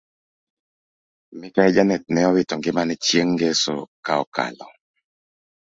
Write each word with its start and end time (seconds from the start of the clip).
Mikai 1.39 1.69
janet 1.75 2.03
neowito 2.13 2.53
ngimane 2.57 2.93
chieng 3.05 3.31
ngeso 3.33 3.75
kaokalo 4.05 4.67